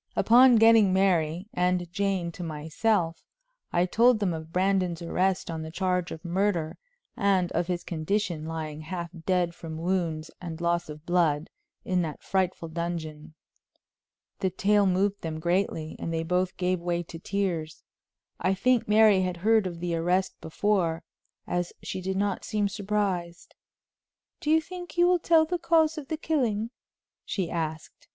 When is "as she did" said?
21.45-22.17